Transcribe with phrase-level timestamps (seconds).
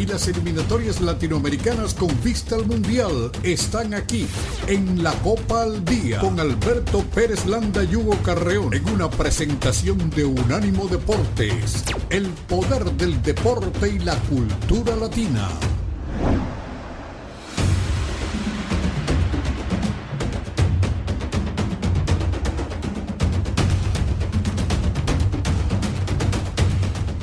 [0.00, 4.26] y las eliminatorias latinoamericanas con vista al Mundial están aquí
[4.66, 10.08] en la Copa al Día con Alberto Pérez Landa y Hugo Carreón en una presentación
[10.08, 15.50] de Unánimo Deportes, el poder del deporte y la cultura latina.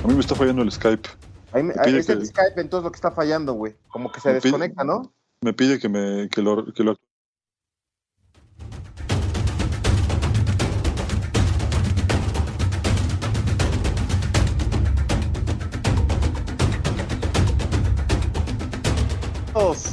[0.03, 1.09] A mí me está fallando el Skype.
[1.79, 3.75] Ahí, es el Skype entonces lo que está fallando, güey.
[3.87, 5.13] Como que se desconecta, ¿no?
[5.41, 6.95] Me pide que, me, que lo, que lo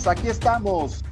[0.06, 1.02] Aquí estamos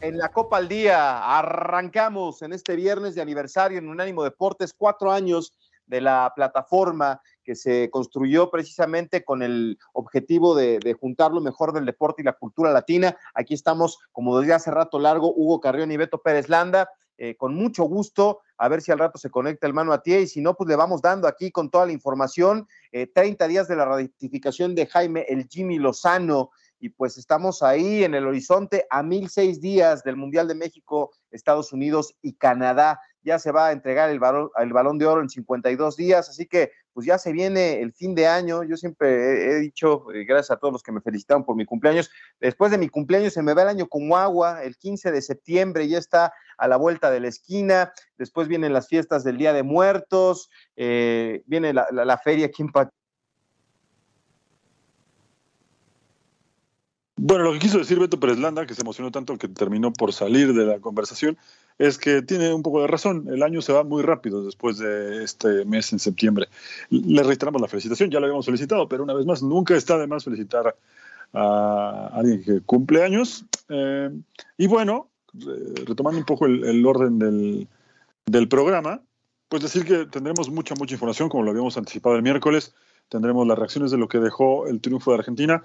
[0.00, 1.38] en la Copa al Día.
[1.38, 5.52] Arrancamos en este viernes de aniversario en Unánimo Deportes, cuatro años
[5.86, 11.86] de la plataforma que se construyó precisamente con el objetivo de, juntar lo mejor del
[11.86, 13.16] deporte y la cultura latina.
[13.34, 16.88] Aquí estamos, como decía hace rato largo, Hugo Carrión y Beto Pérez Landa.
[17.22, 20.14] Eh, con mucho gusto, a ver si al rato se conecta el mano a ti
[20.14, 22.66] y si no, pues le vamos dando aquí con toda la información.
[22.92, 28.04] 30 eh, días de la ratificación de Jaime el Jimmy Lozano y pues estamos ahí
[28.04, 32.98] en el horizonte a mil seis días del Mundial de México, Estados Unidos y Canadá.
[33.22, 36.46] Ya se va a entregar el balón, el balón de oro en 52 días, así
[36.46, 38.62] que pues ya se viene el fin de año.
[38.62, 42.10] Yo siempre he, dicho, eh, gracias a todos los que me felicitaron por mi cumpleaños,
[42.40, 45.88] después de mi cumpleaños se me va el año como agua, el 15 de septiembre
[45.88, 49.62] ya está a la vuelta de la esquina, después vienen las fiestas del Día de
[49.62, 52.70] Muertos, eh, viene la, feria aquí en
[57.16, 60.12] Bueno, lo que quiso decir Beto Pérez Landa, que se emocionó tanto que terminó por
[60.12, 61.36] salir de la conversación,
[61.78, 63.26] es que tiene un poco de razón.
[63.28, 66.48] El año se va muy rápido después de este mes en septiembre.
[66.90, 70.06] Le reiteramos la felicitación, ya lo habíamos solicitado, pero una vez más, nunca está de
[70.06, 70.76] más felicitar
[71.32, 73.44] a alguien que cumple años.
[73.68, 74.10] Eh,
[74.58, 75.08] y bueno,
[75.86, 77.68] retomando un poco el, orden del,
[78.26, 79.00] del programa,
[79.48, 82.74] pues decir que tendremos mucha, mucha información, como lo habíamos anticipado el miércoles.
[83.08, 85.64] Tendremos las reacciones de lo que dejó el triunfo de Argentina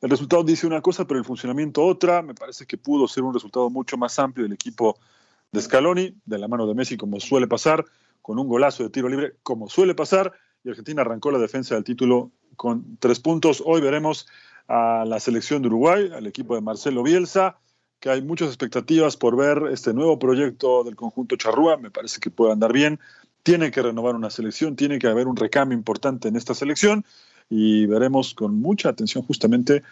[0.00, 2.22] el resultado dice una cosa, pero el funcionamiento otra.
[2.22, 4.98] Me parece que pudo ser un resultado mucho más amplio del equipo
[5.52, 7.84] de Scaloni, de la mano de Messi, como suele pasar,
[8.22, 10.32] con un golazo de tiro libre, como suele pasar.
[10.62, 13.62] Y Argentina arrancó la defensa del título con tres puntos.
[13.64, 14.28] Hoy veremos
[14.68, 17.58] a la selección de Uruguay, al equipo de Marcelo Bielsa,
[17.98, 21.76] que hay muchas expectativas por ver este nuevo proyecto del conjunto Charrúa.
[21.78, 23.00] Me parece que puede andar bien.
[23.42, 27.04] Tiene que renovar una selección, tiene que haber un recambio importante en esta selección
[27.48, 29.82] y veremos con mucha atención justamente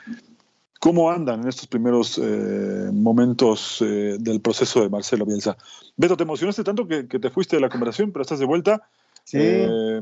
[0.89, 5.55] cómo andan en estos primeros eh, momentos eh, del proceso de Marcelo Bielsa.
[5.99, 8.89] Beto, te emocionaste tanto que, te fuiste de la conversación, pero estás de vuelta.
[9.23, 9.37] Sí.
[9.39, 10.01] Eh,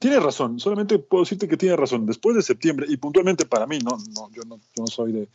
[0.00, 2.06] tiene razón, solamente puedo decirte que tiene razón.
[2.06, 5.28] Después de septiembre, y puntualmente para mí, no, no, yo, no yo no soy de,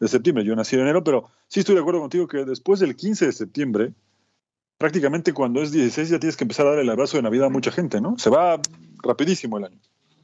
[0.00, 2.96] de septiembre, yo nací en enero, pero sí estoy de acuerdo contigo que después del
[2.96, 3.92] 15 de septiembre,
[4.76, 7.50] prácticamente cuando es 16 ya tienes que empezar a darle el abrazo de Navidad a
[7.50, 8.18] mucha gente, ¿no?
[8.18, 8.60] Se va
[9.04, 9.78] rapidísimo el año.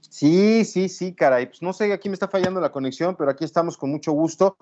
[0.09, 1.47] Sí, sí, sí, caray.
[1.47, 4.57] Pues no sé, aquí me está fallando la conexión, pero aquí estamos con mucho gusto.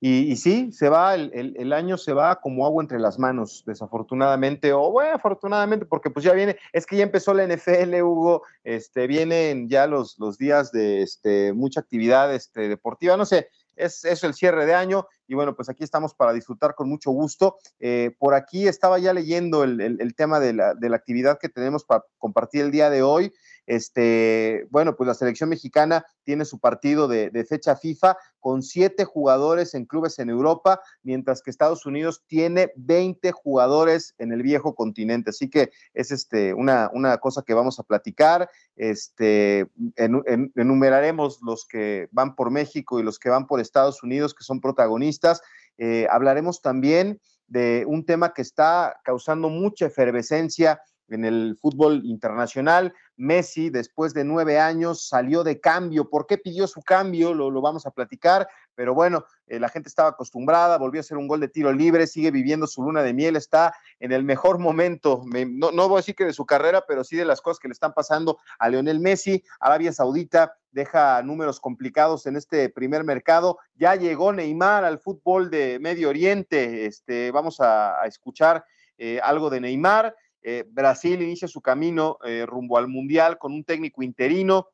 [0.00, 4.92] Y, sí, se va, el, año se va como agua entre las manos, desafortunadamente, o
[4.92, 9.68] bueno, afortunadamente, porque pues ya viene, es que ya empezó la NFL, Hugo, este, vienen
[9.68, 14.34] ya los, los días de este, mucha actividad este, deportiva, no sé, es eso el
[14.34, 17.56] cierre de año y bueno, pues aquí estamos para disfrutar con mucho gusto.
[17.78, 21.48] Eh, por aquí estaba ya leyendo el, el tema de la, de la, actividad que
[21.48, 23.32] tenemos para compartir el día de hoy.
[23.68, 29.74] Este, bueno, pues la selección mexicana tiene su partido de, fecha FIFA con siete jugadores
[29.74, 35.30] en clubes en Europa, mientras que Estados Unidos tiene 20 jugadores en el viejo continente.
[35.30, 38.48] Así que es este, una, una cosa que vamos a platicar.
[38.74, 39.66] Este,
[39.96, 44.62] enumeraremos los que van por México y los que van por Estados Unidos, que son
[44.62, 45.42] protagonistas.
[45.76, 52.94] Eh, hablaremos también de un tema que está causando mucha efervescencia en el fútbol internacional.
[53.16, 56.08] Messi, después de nueve años, salió de cambio.
[56.08, 57.34] ¿Por qué pidió su cambio?
[57.34, 61.26] Lo, vamos a platicar, pero bueno, eh, la gente estaba acostumbrada, volvió a hacer un
[61.26, 65.24] gol de tiro libre, sigue viviendo su luna de miel, está en el mejor momento,
[65.26, 67.68] no, no voy a decir que de su carrera, pero sí de las cosas que
[67.68, 69.42] le están pasando a Leonel Messi.
[69.58, 73.58] Arabia Saudita deja números complicados en este primer mercado.
[73.74, 76.86] Ya llegó Neymar al fútbol de Medio Oriente.
[76.86, 78.64] Este, vamos a, escuchar
[78.96, 80.14] eh, algo de Neymar.
[80.42, 84.68] Eh, Brasil inicia su camino eh, rumbo al Mundial con un técnico interino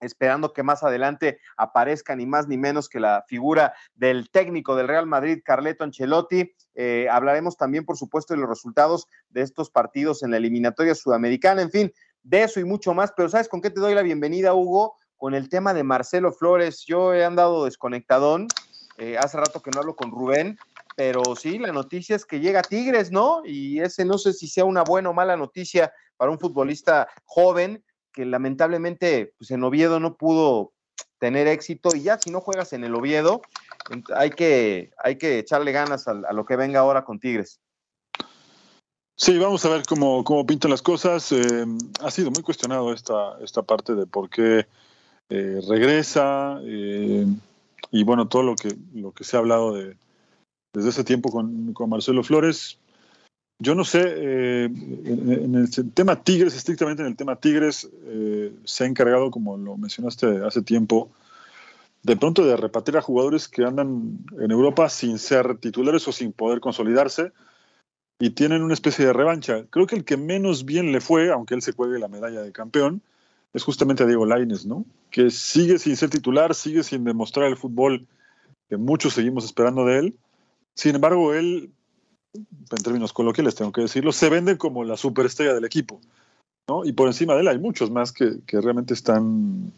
[0.00, 4.86] esperando que más adelante aparezca ni más ni menos que la figura del técnico del
[4.86, 6.54] Real Madrid, Carleto Ancelotti.
[6.76, 11.62] Eh, hablaremos también, por supuesto, de los resultados de estos partidos en la eliminatoria sudamericana,
[11.62, 13.12] en fin, de eso y mucho más.
[13.16, 14.94] Pero ¿sabes con qué te doy la bienvenida, Hugo?
[15.16, 16.84] Con el tema de Marcelo Flores.
[16.86, 18.46] Yo he andado desconectadón,
[19.18, 20.56] hace rato que no hablo con Rubén,
[20.98, 23.42] pero sí, la noticia es que llega Tigres, ¿no?
[23.44, 27.84] Y ese no sé si sea una buena o mala noticia para un futbolista joven
[28.12, 30.72] que lamentablemente pues en Oviedo no pudo
[31.20, 33.42] tener éxito y ya si no juegas en el Oviedo,
[34.12, 37.60] hay que, hay que echarle ganas a, lo que venga ahora con Tigres.
[39.14, 41.30] Sí, vamos a ver cómo, cómo pintan las cosas.
[41.30, 41.64] Eh,
[42.00, 44.66] ha sido muy cuestionado esta, esta parte de por qué
[45.28, 47.24] eh, regresa eh,
[47.92, 49.96] y bueno, todo lo que, lo que se ha hablado de,
[50.78, 52.78] desde ese tiempo con, Marcelo Flores.
[53.58, 58.84] Yo no sé, eh, en, el tema Tigres, estrictamente en el tema Tigres, eh, se
[58.84, 61.10] ha encargado, como lo mencionaste hace tiempo,
[62.04, 66.32] de pronto de repartir a jugadores que andan en Europa sin ser titulares o sin
[66.32, 67.32] poder consolidarse
[68.20, 69.64] y tienen una especie de revancha.
[69.70, 72.52] Creo que el que menos bien le fue, aunque él se juegue la medalla de
[72.52, 73.02] campeón,
[73.52, 74.84] es justamente a Diego Laines, ¿no?
[75.10, 78.06] Que sigue sin ser titular, sigue sin demostrar el fútbol
[78.68, 80.18] que muchos seguimos esperando de él.
[80.78, 81.72] Sin embargo, él
[82.34, 86.00] en términos coloquiales tengo que decirlo, se vende como la superestrella del equipo.
[86.68, 86.84] ¿no?
[86.84, 89.72] Y por encima de él hay muchos más que, realmente están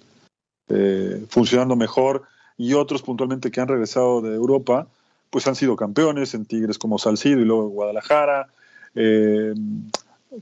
[0.69, 2.25] eh, funcionando mejor
[2.59, 4.89] y otros puntualmente que han regresado de Europa,
[5.31, 8.49] pues han sido campeones en Tigres como Salcido y luego Guadalajara.
[8.95, 9.55] Eh,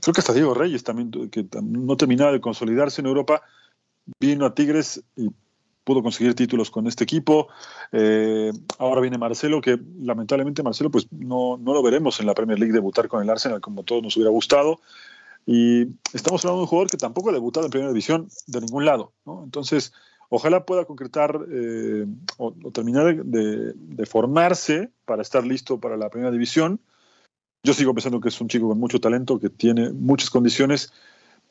[0.01, 3.43] creo que hasta Diego Reyes también, que no terminaba de consolidarse en Europa,
[4.19, 5.29] vino a Tigres y
[5.89, 7.47] pudo conseguir títulos con este equipo.
[7.91, 12.59] Eh, ahora viene Marcelo, que lamentablemente Marcelo pues no, no, lo veremos en la Premier
[12.59, 14.81] League debutar con el Arsenal como todos nos hubiera gustado.
[15.47, 18.85] Y estamos hablando de un jugador que tampoco ha debutado en Primera División de ningún
[18.85, 19.13] lado.
[19.43, 19.91] Entonces,
[20.29, 22.05] ojalá pueda concretar eh,
[22.37, 26.79] o, terminar de, formarse para estar listo para la Primera División.
[27.63, 30.93] Yo sigo pensando que es un chico con mucho talento, que tiene muchas condiciones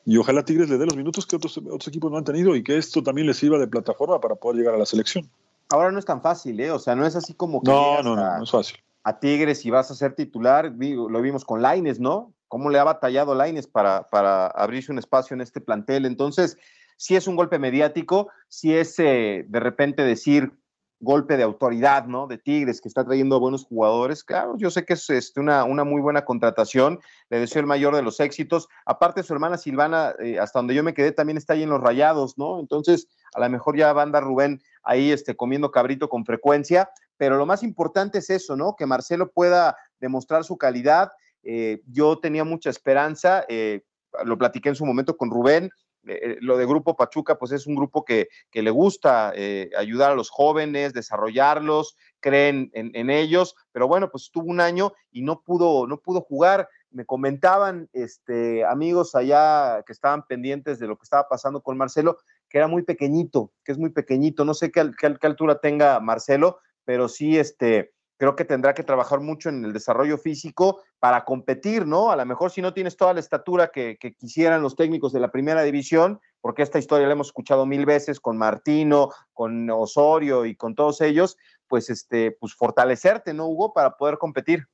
[0.09, 2.63] y ojalá Tigres le dé los minutos que otros, otros equipos no han tenido y
[2.63, 5.29] que esto también les sirva de plataforma para poder llegar a la selección.
[5.69, 6.71] Ahora no es tan fácil, ¿eh?
[6.71, 7.69] O sea, no es así como que.
[7.69, 8.79] No, no, no, no es fácil.
[9.03, 12.33] A Tigres y vas a ser titular, lo vimos con Laines, ¿no?
[12.47, 16.07] ¿Cómo le ha batallado Laines para, para abrirse un espacio en este plantel?
[16.07, 16.57] Entonces,
[16.97, 20.51] si es un golpe mediático, si es eh, de repente decir,
[20.99, 22.27] golpe de autoridad, ¿no?
[22.27, 24.23] De Tigres, que está trayendo buenos jugadores.
[24.23, 26.99] Claro, yo sé que es este, una, muy buena contratación.
[27.29, 28.67] Le deseo el mayor de los éxitos.
[28.85, 31.81] Aparte, su hermana Silvana, eh, hasta donde yo me quedé, también está ahí en los
[31.81, 32.59] rayados, ¿no?
[32.59, 36.89] Entonces, a lo mejor ya va a Rubén ahí este, comiendo cabrito con frecuencia.
[37.17, 38.75] Pero lo más importante es eso, ¿no?
[38.77, 41.11] Que Marcelo pueda demostrar su calidad.
[41.43, 43.45] Eh, yo tenía mucha esperanza.
[43.47, 43.83] Eh,
[44.23, 45.69] lo platiqué en su momento con Rubén,
[46.07, 50.11] eh, lo de Grupo Pachuca, pues es un grupo que, que le gusta eh, ayudar
[50.11, 55.21] a los jóvenes, desarrollarlos, creen en, en, ellos, pero bueno, pues tuvo un año y
[55.21, 56.69] no pudo, no pudo jugar.
[56.91, 62.17] Me comentaban este, amigos allá que estaban pendientes de lo que estaba pasando con Marcelo,
[62.49, 64.45] que era muy pequeñito, que es muy pequeñito.
[64.45, 68.83] No sé qué, qué, qué altura tenga Marcelo, pero sí, este, creo que tendrá que
[68.83, 72.11] trabajar mucho en el desarrollo físico para competir, ¿no?
[72.11, 75.31] A lo mejor si no tienes toda la estatura que, quisieran los técnicos de la
[75.31, 80.53] primera división, porque esta historia la hemos escuchado mil veces con Martino, con Osorio y
[80.57, 81.37] con todos ellos,
[81.69, 83.71] pues este, pues fortalecerte, ¿no, Hugo?
[83.71, 84.67] Para poder competir.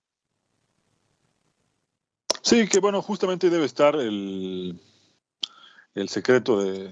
[2.42, 4.82] Sí, que bueno, justamente debe estar el,
[5.94, 6.92] el secreto de,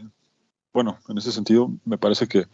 [0.72, 2.46] bueno, en ese sentido, me parece que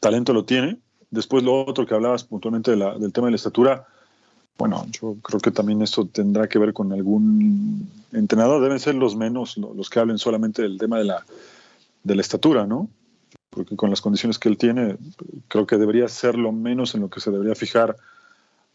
[0.00, 0.80] talento lo tiene,
[1.10, 3.86] Después lo otro que hablabas puntualmente de la, del tema de la estatura,
[4.58, 8.60] bueno, yo creo que también esto tendrá que ver con algún entrenador.
[8.60, 11.24] Deben ser los menos los que hablen solamente del tema de la,
[12.02, 12.88] de la estatura, ¿no?
[13.50, 14.96] Porque con las condiciones que él tiene,
[15.46, 17.96] creo que debería ser lo menos en lo que se debería fijar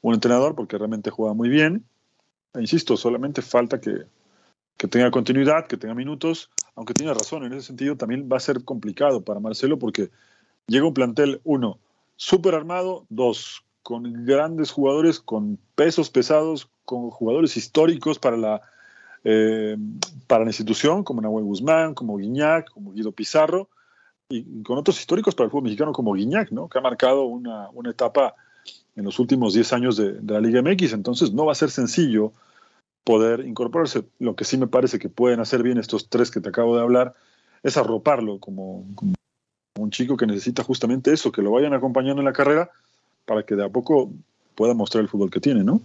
[0.02, 1.86] un entrenador, porque realmente juega muy bien.
[2.54, 4.06] E insisto, solamente falta que,
[4.78, 8.42] que tenga continuidad, que tenga minutos, aunque tiene razón, en ese sentido también va a
[8.42, 10.10] ser complicado para Marcelo porque
[10.68, 11.78] llega un plantel, uno,
[12.16, 18.62] súper armado, dos, con grandes jugadores, con pesos pesados, con jugadores históricos para la,
[19.24, 19.78] eh,
[20.28, 23.70] para la institución, como Nahuel Guzmán, como Guiñac, como Guido Pizarro,
[24.30, 26.70] y con otros históricos para el fútbol mexicano como Guiñac, ¿no?
[26.70, 28.36] que ha marcado una, una etapa
[28.96, 32.32] en los últimos 10 años de, la Liga MX, entonces no va a ser sencillo
[33.04, 34.06] poder incorporarse.
[34.20, 36.84] Lo que sí me parece que pueden hacer bien estos tres que te acabo de
[36.84, 37.14] hablar
[37.64, 38.86] es arroparlo como
[39.84, 42.70] un chico que necesita justamente eso, que lo vayan acompañando en la carrera
[43.26, 44.12] para que de a poco
[44.56, 45.82] pueda mostrar el fútbol que tiene, ¿no?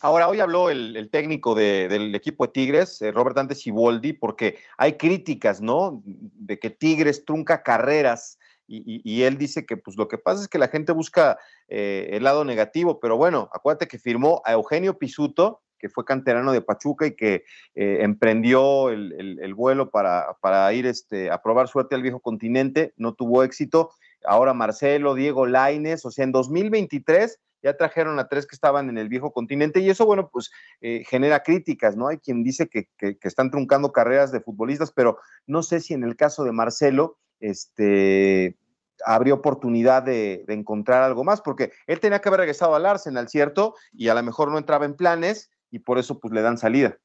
[0.00, 4.92] Ahora, hoy habló el, técnico del equipo de Tigres, eh, Robert Dante Siboldi, porque hay
[4.94, 6.02] críticas, ¿no?
[6.04, 10.58] De que Tigres trunca carreras y, él dice que pues lo que pasa es que
[10.58, 15.60] la gente busca eh, el lado negativo, pero bueno, acuérdate que firmó a Eugenio Pisuto,
[15.78, 21.30] que fue canterano de Pachuca y que eh, emprendió el, vuelo para, para, ir este,
[21.30, 23.90] a probar suerte al viejo continente, no tuvo éxito.
[24.24, 28.96] Ahora Marcelo, Diego Laines, o sea, en 2023 ya trajeron a tres que estaban en
[28.96, 32.08] el viejo continente y eso, bueno, pues eh, genera críticas, ¿no?
[32.08, 32.88] Hay quien dice que,
[33.22, 38.56] están truncando carreras de futbolistas, pero no sé si en el caso de Marcelo, este,
[39.04, 43.74] habría oportunidad de, encontrar algo más, porque él tenía que haber regresado al Arsenal, ¿cierto?
[43.92, 46.96] Y a lo mejor no entraba en planes y por eso pues le dan salida.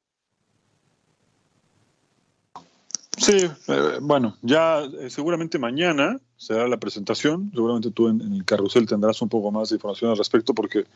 [3.18, 7.50] Sí, eh, bueno, ya eh, seguramente mañana será la presentación.
[7.54, 10.86] Seguramente tú en, el carrusel tendrás un poco más de información al respecto, porque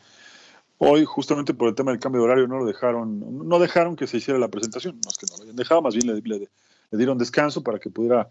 [0.77, 4.07] hoy, justamente por el tema del cambio de horario, no lo dejaron, no dejaron que
[4.07, 4.99] se hiciera la presentación.
[5.05, 6.49] No que no lo hayan dejado, más bien le,
[6.91, 8.29] dieron descanso para que pudiera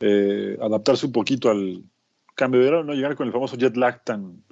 [0.00, 1.84] eh, adaptarse un poquito al
[2.34, 4.42] cambio de horario, no llegar con el famoso jet lag tan,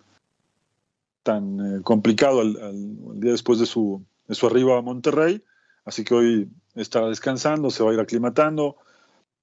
[1.28, 5.44] tan complicado al, día después de su, de su arribo a Monterrey.
[5.84, 8.76] Así que hoy estará descansando, se va a ir aclimatando,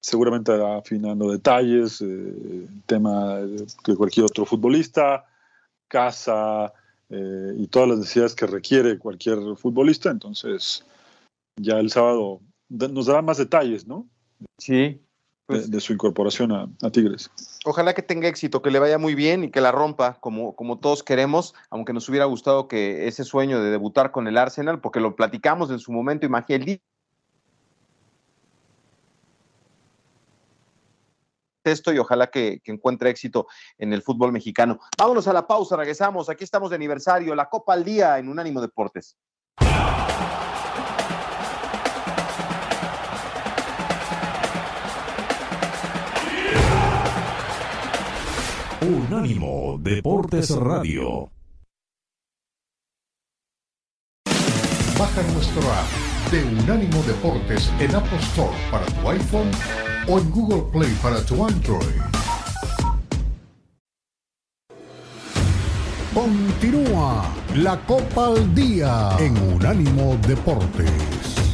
[0.00, 5.26] seguramente afinando detalles, eh, tema de cualquier otro futbolista,
[5.86, 6.72] casa
[7.08, 10.10] eh, y todas las necesidades que requiere cualquier futbolista.
[10.10, 10.84] Entonces,
[11.54, 14.08] ya el sábado nos dará más detalles, ¿no?
[14.58, 15.00] Sí.
[15.46, 17.30] Pues de, su incorporación a, Tigres.
[17.64, 20.78] Ojalá que tenga éxito, que le vaya muy bien y que la rompa como, como
[20.78, 24.98] todos queremos, aunque nos hubiera gustado que ese sueño de debutar con el Arsenal, porque
[24.98, 26.82] lo platicamos en su momento, imagínate,
[31.70, 33.46] esto y ojalá que, encuentre éxito
[33.78, 34.78] en el fútbol mexicano.
[34.98, 36.28] Vámonos a la pausa, regresamos.
[36.28, 39.16] Aquí estamos de aniversario, la Copa al Día en Unánimo Deportes.
[48.86, 51.28] Unánimo Deportes Radio.
[54.96, 59.50] Baja nuestro app de Unánimo Deportes en Apple Store para tu iPhone
[60.06, 62.00] o en Google Play para tu Android.
[66.14, 67.24] Continúa
[67.56, 71.45] la Copa al Día en Unánimo Deportes.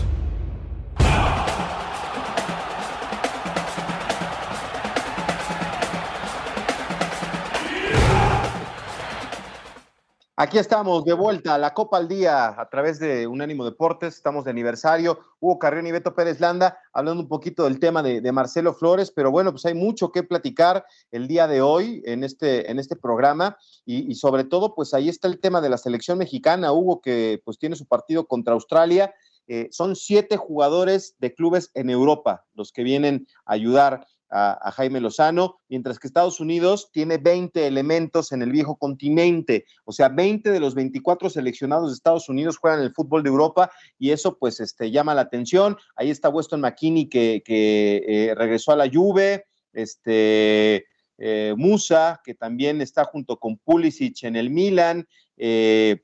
[10.42, 14.16] Aquí estamos de vuelta a la Copa al Día a través de Unánimo Deportes.
[14.16, 15.20] Estamos de aniversario.
[15.38, 19.30] Hugo Carrión y Beto Pérez Landa hablando un poquito del tema de, Marcelo Flores, pero
[19.30, 23.56] bueno, pues hay mucho que platicar el día de hoy en este, en este programa
[23.86, 26.72] y, sobre todo, pues ahí está el tema de la selección mexicana.
[26.72, 29.14] Hugo que pues tiene su partido contra Australia.
[29.46, 35.00] Eh, son siete jugadores de clubes en Europa los que vienen a ayudar a, Jaime
[35.00, 40.50] Lozano, mientras que Estados Unidos tiene 20 elementos en el viejo continente, o sea, 20
[40.50, 44.60] de los 24 seleccionados de Estados Unidos juegan el fútbol de Europa y eso pues
[44.60, 45.76] este, llama la atención.
[45.96, 50.86] Ahí está Weston McKinney que, eh, regresó a la Juve, este,
[51.18, 56.02] eh, Musa, que también está junto con Pulisic en el Milan, eh,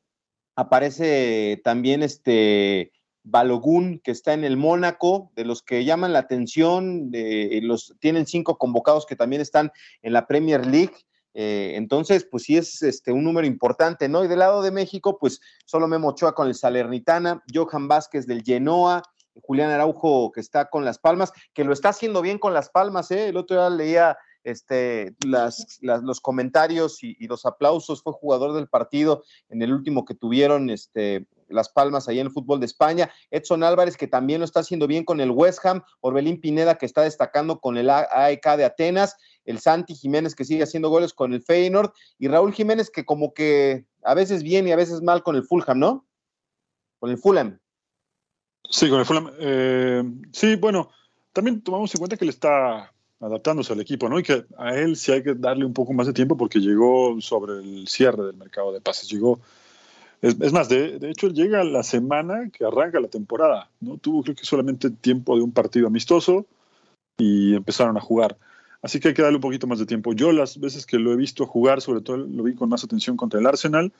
[0.54, 2.92] aparece también este
[3.30, 8.26] Balogun, que está en el Mónaco, de los que llaman la atención, de, los, tienen
[8.26, 9.70] cinco convocados que también están
[10.02, 10.94] en la Premier League.
[11.34, 14.24] Eh, entonces, pues sí es este, un número importante, ¿no?
[14.24, 18.42] Y del lado de México, pues solo Memo Ochoa con el Salernitana, Johan Vázquez del
[18.42, 19.02] Genoa,
[19.42, 23.10] Julián Araujo que está con Las Palmas, que lo está haciendo bien con Las Palmas,
[23.10, 23.28] ¿eh?
[23.28, 29.22] El otro día leía este, las, los comentarios y, los aplausos, fue jugador del partido
[29.48, 33.62] en el último que tuvieron este, Las Palmas ahí en el fútbol de España, Edson
[33.62, 37.02] Álvarez que también lo está haciendo bien con el West Ham, Orbelín Pineda que está
[37.02, 41.42] destacando con el AEK de Atenas, el Santi Jiménez que sigue haciendo goles con el
[41.42, 45.36] Feyenoord y Raúl Jiménez que como que a veces bien y a veces mal con
[45.36, 46.06] el Fulham, ¿no?
[46.98, 47.58] Con el Fulham.
[48.70, 49.30] Sí, con el Fulham.
[49.38, 50.90] Eh, sí, bueno,
[51.32, 54.18] también tomamos en cuenta que le está adaptándose al equipo, ¿no?
[54.18, 57.20] Y que a él sí hay que darle un poco más de tiempo porque llegó
[57.20, 59.08] sobre el cierre del mercado de pases.
[59.08, 59.40] Llegó,
[60.20, 63.98] es, más, de, de, hecho, llega la semana que arranca la temporada, ¿no?
[63.98, 66.46] Tuvo creo que solamente tiempo de un partido amistoso
[67.18, 68.36] y empezaron a jugar.
[68.82, 70.12] Así que hay que darle un poquito más de tiempo.
[70.12, 73.16] Yo las veces que lo he visto jugar, sobre todo lo vi con más atención
[73.16, 73.92] contra el Arsenal,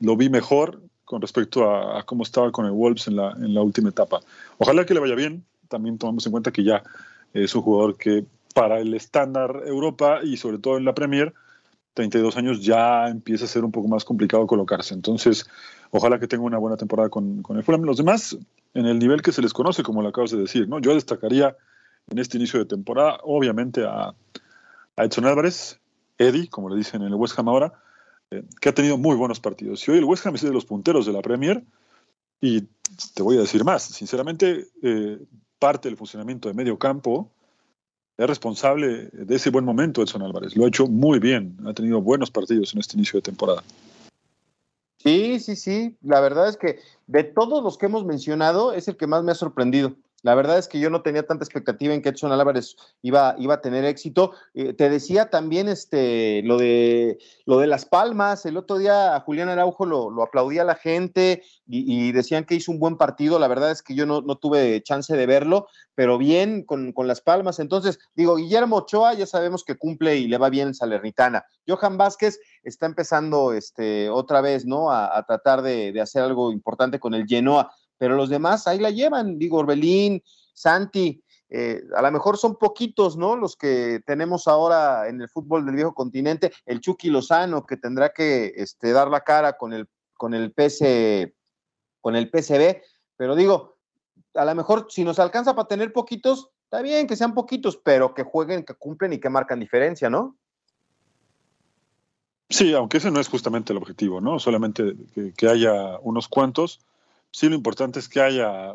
[0.00, 3.62] lo vi mejor con respecto a, cómo estaba con el Wolves en la, en la
[3.62, 4.20] última etapa.
[4.58, 5.44] Ojalá que le vaya bien.
[5.68, 6.82] También tomamos en cuenta que ya
[7.32, 8.24] es un jugador que
[8.54, 11.34] para el estándar Europa y sobre todo en la Premier
[11.98, 14.94] 32 años ya empieza a ser un poco más complicado colocarse.
[14.94, 15.48] Entonces,
[15.90, 17.82] ojalá que tenga una buena temporada con, el Fulham.
[17.82, 18.38] Los demás,
[18.74, 20.78] en el nivel que se les conoce, como lo acabas de decir, ¿no?
[20.78, 21.56] Yo destacaría
[22.08, 24.14] en este inicio de temporada, obviamente, a,
[24.96, 25.80] a Edson Álvarez,
[26.18, 27.72] Eddie, como le dicen en el West Ham ahora,
[28.30, 29.86] eh, que ha tenido muy buenos partidos.
[29.88, 31.64] Y hoy el West Ham es de los punteros de la Premier,
[32.40, 32.60] y
[33.14, 35.18] te voy a decir más, sinceramente, eh,
[35.58, 37.32] parte del funcionamiento de medio campo
[38.18, 40.56] es responsable de ese buen momento Edson Álvarez.
[40.56, 43.62] Lo ha hecho muy bien, ha tenido buenos partidos en este inicio de temporada.
[44.98, 45.96] Sí, sí, sí.
[46.02, 49.30] La verdad es que de todos los que hemos mencionado, es el que más me
[49.30, 49.94] ha sorprendido.
[50.22, 53.54] La verdad es que yo no tenía tanta expectativa en que Edson Álvarez iba, iba
[53.54, 54.32] a tener éxito.
[54.52, 58.44] Eh, te decía también este, lo, de, lo de Las Palmas.
[58.44, 62.72] El otro día a Julián Araujo lo, lo aplaudía la gente y, decían que hizo
[62.72, 63.38] un buen partido.
[63.38, 67.06] La verdad es que yo no, no tuve chance de verlo, pero bien con, con,
[67.06, 67.60] Las Palmas.
[67.60, 71.44] Entonces, digo, Guillermo Ochoa ya sabemos que cumple y le va bien en Salernitana.
[71.68, 74.90] Johan Vázquez está empezando este, otra vez, ¿no?
[74.90, 78.78] A, a tratar de, de hacer algo importante con el Genoa pero los demás ahí
[78.78, 80.22] la llevan, digo, Orbelín,
[80.54, 83.36] Santi, eh, a lo mejor son poquitos, ¿no?
[83.36, 88.10] Los que tenemos ahora en el fútbol del viejo continente, el Chucky Lozano, que tendrá
[88.10, 91.34] que este, dar la cara con el, con el PC,
[92.00, 92.82] con el PCB,
[93.16, 93.78] pero digo,
[94.34, 98.14] a lo mejor si nos alcanza para tener poquitos, está bien que sean poquitos, pero
[98.14, 100.36] que jueguen, que cumplen y que marcan diferencia, ¿no?
[102.50, 104.38] Sí, aunque ese no es justamente el objetivo, ¿no?
[104.38, 106.80] Solamente que, que haya unos cuantos
[107.32, 108.74] sí lo importante es que haya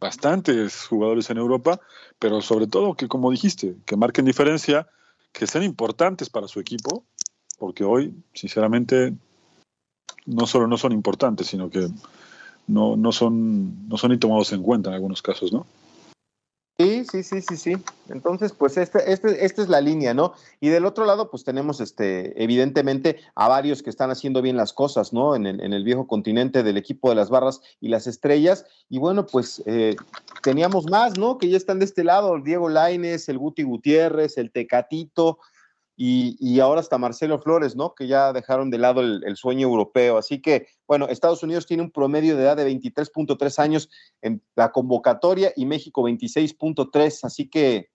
[0.00, 1.80] bastantes jugadores en Europa,
[2.18, 4.86] pero sobre todo que, como dijiste, que marquen diferencia,
[5.32, 7.04] que sean importantes para su equipo,
[7.58, 9.14] porque hoy, sinceramente,
[10.26, 11.88] no solo no son importantes, sino que
[12.66, 15.66] no, no, son, no son ni tomados en cuenta en algunos casos, ¿no?
[16.76, 17.76] Sí, sí, sí, sí, sí.
[18.08, 20.34] Entonces, pues este, este, esta es la línea, ¿no?
[20.58, 24.72] Y del otro lado, pues tenemos este, evidentemente a varios que están haciendo bien las
[24.72, 25.36] cosas, ¿no?
[25.36, 28.66] En el, en el viejo continente del equipo de las barras y las estrellas.
[28.88, 29.94] Y bueno, pues eh,
[30.42, 31.38] teníamos más, ¿no?
[31.38, 35.38] Que ya están de este lado, el Diego Laines, el Guti Gutiérrez, el Tecatito,
[35.96, 37.94] y, ahora hasta Marcelo Flores, ¿no?
[37.94, 40.18] Que ya dejaron de lado el, el, sueño europeo.
[40.18, 43.88] Así que, bueno, Estados Unidos tiene un promedio de edad de 23.3 años
[44.20, 47.20] en la convocatoria y México 26.3.
[47.22, 47.90] Así que,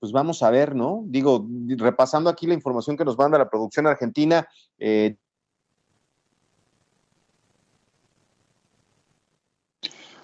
[0.00, 1.02] pues vamos a ver, ¿no?
[1.06, 4.48] Digo, repasando aquí la información que nos manda la producción argentina.
[4.78, 5.16] Eh,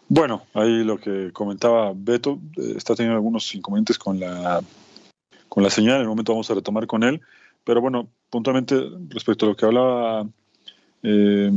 [0.08, 4.62] bueno, ahí lo que comentaba Beto, eh, está teniendo algunos inconvenientes con la
[5.58, 7.20] con la señal, en el momento vamos a retomar con él,
[7.64, 10.24] pero bueno, puntualmente respecto a lo que hablaba
[11.02, 11.50] eh,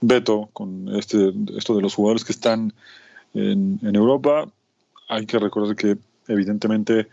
[0.00, 2.72] Beto con este, esto de los jugadores que están
[3.34, 4.48] en, Europa,
[5.06, 7.08] hay que recordar que evidentemente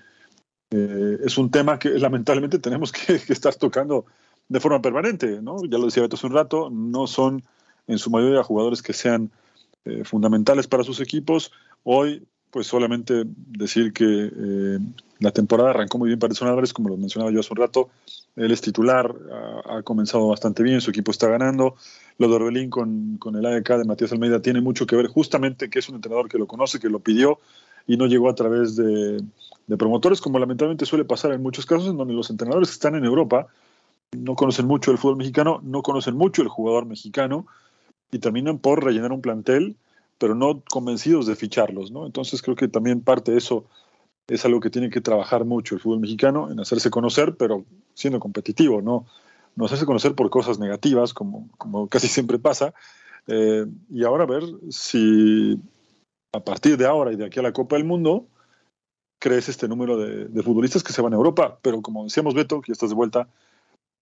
[0.69, 4.05] eh, es un tema que lamentablemente tenemos que, que, estar tocando
[4.47, 5.57] de forma permanente, ¿no?
[5.65, 7.43] Ya lo decía Beto hace un rato, no son
[7.87, 9.29] en su mayoría jugadores que sean
[9.83, 11.51] eh, fundamentales para sus equipos.
[11.83, 14.79] Hoy pues solamente decir que eh,
[15.19, 17.89] la temporada arrancó muy bien para Edson Álvarez, como lo mencionaba yo hace un rato.
[18.35, 19.13] Él es titular,
[19.65, 21.75] ha, comenzado bastante bien, su equipo está ganando.
[22.17, 25.69] Lo de Orbelín con, con el AEK de Matías Almeida tiene mucho que ver, justamente
[25.69, 27.39] que es un entrenador que lo conoce, que lo pidió
[27.87, 29.21] y no llegó a través de,
[29.67, 32.95] de promotores, como lamentablemente suele pasar en muchos casos, en donde los entrenadores que están
[32.95, 33.47] en Europa
[34.11, 37.47] no conocen mucho el fútbol mexicano, no conocen mucho el jugador mexicano
[38.11, 39.77] y terminan por rellenar un plantel
[40.21, 42.05] pero no convencidos de ficharlos, ¿no?
[42.05, 43.65] Entonces creo que también parte de eso
[44.27, 48.19] es algo que tiene que trabajar mucho el fútbol mexicano, en hacerse conocer, pero siendo
[48.19, 49.07] competitivo, ¿no?
[49.55, 52.75] No hacerse conocer por cosas negativas, como, como casi siempre pasa,
[53.25, 55.59] eh, y ahora ver si
[56.33, 58.27] a partir de ahora y de aquí a la Copa del Mundo
[59.19, 62.67] crece este número de, futbolistas que se van a Europa, pero como decíamos Beto, que
[62.67, 63.27] ya estás de vuelta,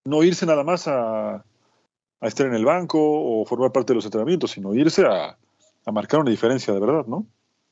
[0.06, 1.46] no irse nada más a
[2.22, 5.38] estar en el banco o formar parte de los entrenamientos, sino irse a,
[5.90, 7.28] a marcar una diferencia de verdad, ¿no?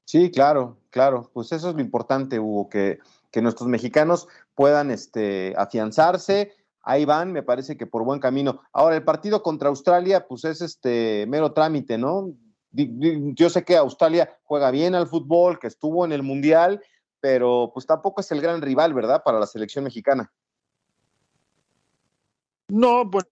[0.06, 1.30] Sí, claro, claro.
[1.34, 2.99] Pues eso es lo importante, Hugo, que,
[3.32, 6.53] que nuestros mexicanos puedan este, afianzarse.
[6.82, 8.62] Ahí van, me parece que por buen camino.
[8.71, 12.32] Ahora, el partido contra Australia, pues es este mero trámite, ¿no?
[12.71, 16.82] Yo sé que Australia juega bien al fútbol, que estuvo en el Mundial,
[17.19, 19.23] pero pues tampoco es el gran rival, ¿verdad?
[19.23, 20.32] Para la selección mexicana.
[22.69, 23.27] No, bueno,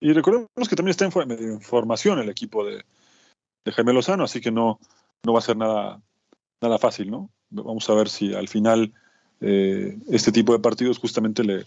[0.00, 2.84] Y recordemos que también está en, formación el equipo de,
[3.64, 4.78] de, Jaime Lozano, así que no,
[5.24, 6.00] no va a ser nada,
[6.60, 7.30] nada fácil, ¿no?
[7.50, 8.92] Vamos a ver si al final
[9.40, 11.66] eh, este tipo de partidos justamente le,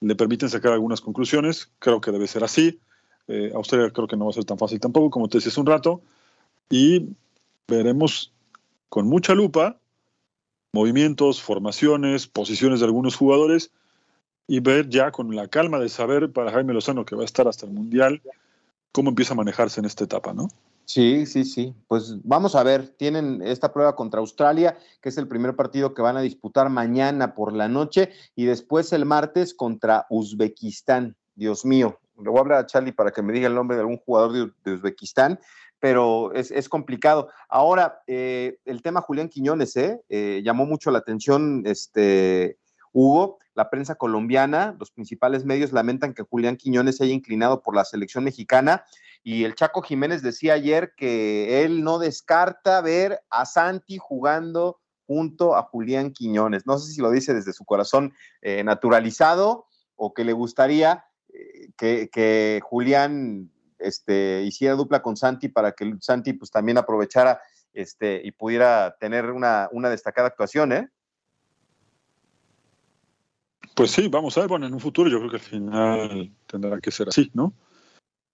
[0.00, 1.72] le permiten sacar algunas conclusiones.
[1.78, 2.80] Creo que debe ser así.
[3.28, 5.66] Eh, Australia creo que no va a ser tan fácil tampoco, como te decía un
[5.66, 6.02] rato.
[6.70, 7.08] Y
[7.66, 8.32] veremos
[8.88, 9.80] con mucha lupa
[10.72, 13.72] movimientos, formaciones, posiciones de algunos jugadores
[14.46, 17.48] y ver ya con la calma de saber para Jaime Lozano que va a estar
[17.48, 18.22] hasta el Mundial
[18.92, 20.48] cómo empieza a manejarse en esta etapa, ¿no?
[20.86, 21.74] Sí, sí, sí.
[21.88, 26.00] Pues vamos a ver, tienen esta prueba contra Australia, que es el primer partido que
[26.00, 31.16] van a disputar mañana por la noche, y después el martes contra Uzbekistán.
[31.34, 33.82] Dios mío, le voy a hablar a Charlie para que me diga el nombre de
[33.82, 35.40] algún jugador de, Uzbekistán,
[35.78, 37.28] pero es, complicado.
[37.48, 40.00] Ahora, eh, el tema Julián Quiñones, ¿eh?
[40.08, 40.40] ¿eh?
[40.42, 42.56] Llamó mucho la atención, este,
[42.98, 47.76] Hugo, la prensa colombiana, los principales medios lamentan que Julián Quiñones se haya inclinado por
[47.76, 48.84] la selección mexicana
[49.22, 55.56] y el Chaco Jiménez decía ayer que él no descarta ver a Santi jugando junto
[55.56, 56.66] a Julián Quiñones.
[56.66, 61.04] No sé si lo dice desde su corazón eh, naturalizado o que le gustaría
[61.34, 67.42] eh, que, Julián este, hiciera dupla con Santi para que Santi pues también aprovechara
[67.74, 70.88] este, y pudiera tener una, una destacada actuación, ¿eh?
[73.76, 76.80] Pues sí, vamos a ver, bueno, en un futuro yo creo que al final tendrá
[76.80, 77.52] que ser así, ¿no?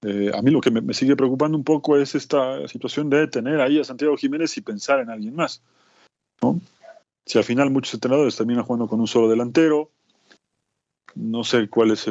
[0.03, 3.61] Eh, a mí lo que me, sigue preocupando un poco es esta situación de tener
[3.61, 5.61] ahí a Santiago Jiménez y pensar en alguien más.
[6.41, 6.61] ¿no?
[7.27, 9.91] Si al final muchos entrenadores terminan jugando con un solo delantero,
[11.17, 12.07] no sé cuál es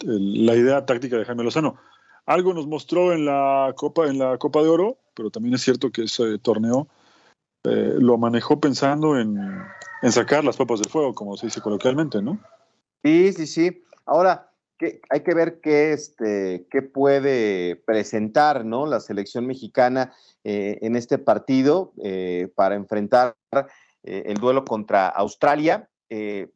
[0.00, 1.78] la idea táctica de Jaime Lozano.
[2.26, 5.90] Algo nos mostró en la Copa, en la Copa de Oro, pero también es cierto
[5.90, 6.86] que ese torneo
[7.64, 9.38] eh, lo manejó pensando en,
[10.10, 12.40] sacar las papas del fuego, como se dice coloquialmente, ¿no?
[13.04, 13.84] Sí, sí, sí.
[14.04, 14.52] Ahora,
[15.10, 18.86] hay que ver qué, este, qué puede presentar ¿no?
[18.86, 20.12] la selección mexicana
[20.44, 23.36] eh, en este partido eh, para enfrentar
[24.02, 25.88] eh, el duelo contra Australia.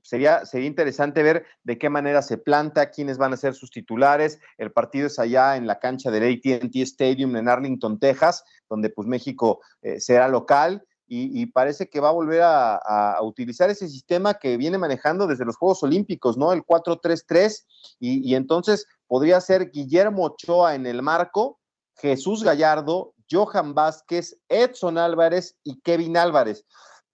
[0.03, 4.39] sería, sería interesante ver de qué manera se planta, quiénes van a ser sus titulares.
[4.59, 9.09] El partido es allá en la cancha del ATT Stadium en Arlington, Texas, donde pues
[9.09, 9.61] México
[9.99, 15.27] será local y, parece que va a volver a, utilizar ese sistema que viene manejando
[15.27, 16.53] desde los Juegos Olímpicos, ¿no?
[16.53, 17.65] El 4-3-3,
[18.01, 21.61] y, entonces podría ser Guillermo Ochoa en el marco,
[21.95, 26.65] Jesús Gallardo, Johan Vázquez, Edson Álvarez y Kevin Álvarez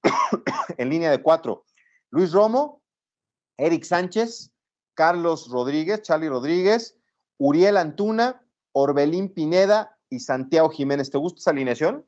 [0.78, 1.64] en línea de cuatro.
[2.10, 2.82] Luis Romo,
[3.56, 4.50] Eric Sánchez,
[4.94, 6.98] Carlos Rodríguez, Charlie Rodríguez,
[7.38, 11.10] Uriel Antuna, Orbelín Pineda y Santiago Jiménez.
[11.10, 12.06] ¿Te gusta esa alineación?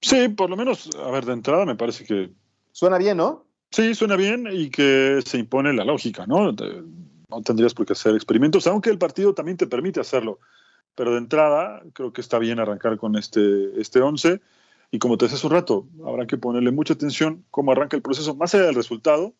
[0.00, 2.30] Sí, por lo menos, a ver, de entrada me parece que...
[2.72, 3.44] Suena bien, ¿no?
[3.70, 6.52] Sí, suena bien y que se impone la lógica, ¿no?
[6.52, 10.40] No tendrías por qué hacer experimentos, aunque el partido también te permite hacerlo.
[10.94, 14.40] Pero de entrada, creo que está bien arrancar con este, este 11.
[14.90, 18.02] Y como te decía hace un rato, habrá que ponerle mucha atención cómo arranca el
[18.02, 19.34] proceso, más allá del resultado.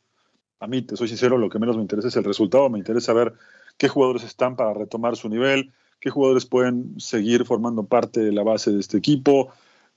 [0.61, 2.71] A mí, te soy sincero, lo que menos me interesa es el resultado.
[2.71, 3.35] Me interesa ver
[3.79, 8.45] qué jugadores están para retomar su nivel, qué jugadores pueden seguir formando parte de la
[8.45, 9.53] base de este equipo,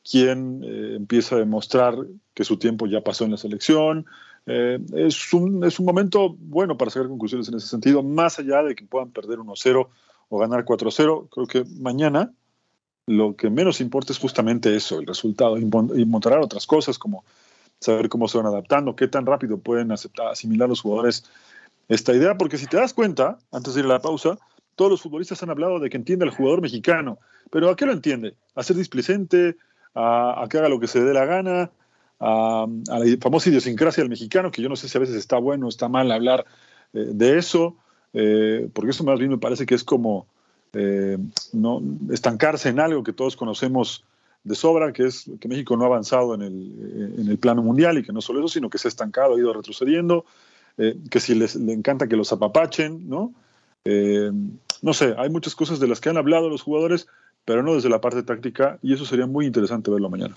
[0.10, 1.96] quien eh, empieza a demostrar
[2.34, 4.06] que su tiempo ya pasó en la selección.
[4.46, 8.62] Eh, es, un, es un momento bueno para sacar conclusiones en ese sentido, más allá
[8.63, 9.88] de que puedan perder 1-0
[10.30, 11.30] o ganar 4-0.
[11.30, 12.34] Creo que mañana
[13.06, 17.24] lo que menos importa es justamente eso, el resultado, y montar otras cosas como
[17.80, 21.26] saber cómo se van adaptando, qué tan rápido pueden aceptar, asimilar los jugadores
[21.89, 24.38] esta idea, porque si te das cuenta, antes de ir a la pausa,
[24.76, 27.20] todos los futbolistas han hablado de que entiende al jugador mexicano,
[27.52, 28.36] pero ¿a qué lo entiende?
[28.56, 29.58] ¿A ser displicente?
[29.95, 31.71] A, que haga lo que se dé la gana,
[32.19, 35.65] a, la famosa idiosincrasia del mexicano, que yo no sé si a veces está bueno
[35.65, 36.45] o está mal hablar
[36.93, 37.75] eh, de eso,
[38.13, 40.27] eh, porque eso más bien me parece que es como
[40.73, 41.17] eh,
[41.51, 44.03] no estancarse en algo que todos conocemos
[44.43, 47.97] de sobra, que es que México no ha avanzado en el, en el plano mundial
[47.97, 50.25] y que no solo eso, sino que se ha estancado, ha ido retrocediendo,
[50.75, 53.32] que si les le encanta que los apapachen, ¿no?
[54.82, 57.08] no sé, hay muchas cosas de las que han hablado los jugadores
[57.45, 60.36] pero no desde la parte táctica, y eso sería muy interesante verlo mañana.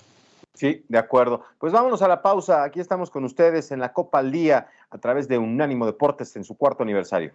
[0.53, 1.43] Sí, de acuerdo.
[1.59, 2.63] Pues vámonos a la pausa.
[2.63, 6.43] Aquí estamos con ustedes en la Copa al Día a través de Unánimo Deportes en
[6.43, 7.33] su cuarto aniversario.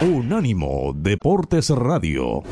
[0.00, 2.42] Unánimo Deportes Radio.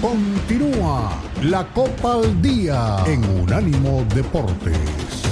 [0.00, 1.10] Continúa
[1.42, 5.29] la Copa al Día en Unánimo Deportes.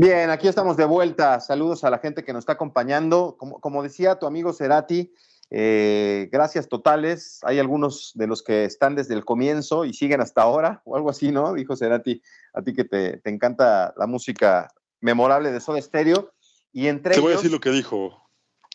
[0.00, 1.40] Bien, aquí estamos de vuelta.
[1.40, 3.36] Saludos a la gente que nos está acompañando.
[3.36, 5.12] Como, decía tu amigo Cerati,
[5.50, 7.40] eh, gracias totales.
[7.42, 11.10] Hay algunos de los que están desde el comienzo y siguen hasta ahora, o algo
[11.10, 11.52] así, ¿no?
[11.52, 12.22] Dijo Cerati,
[12.54, 14.68] a ti que te, encanta la música
[15.00, 16.32] memorable de Soda Stereo.
[16.72, 18.22] Y entre te voy a decir lo que dijo.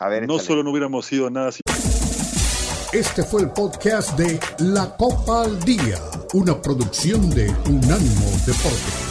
[0.00, 0.46] A ver, no échale.
[0.46, 1.48] solo no hubiéramos sido nada
[2.92, 5.96] Este fue el podcast de La Copa al Día,
[6.34, 9.03] una producción de Unánimo Deportes.